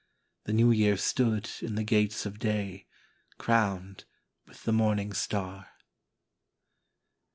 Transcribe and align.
The 0.45 0.53
New 0.53 0.71
Year 0.71 0.97
stood 0.97 1.47
in 1.61 1.75
the 1.75 1.83
gates 1.83 2.25
of 2.25 2.39
day, 2.39 2.87
Crowned 3.37 4.05
with 4.47 4.63
the 4.63 4.71
morning 4.73 5.13
star. 5.13 5.67